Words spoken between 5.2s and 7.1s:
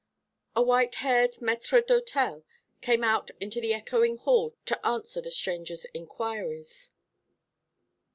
the stranger's inquiries.